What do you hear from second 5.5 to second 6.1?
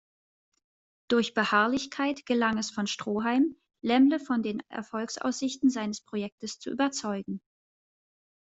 seines